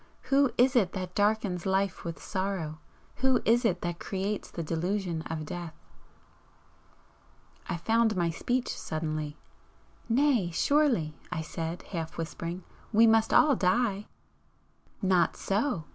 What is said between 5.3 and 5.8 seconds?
death?"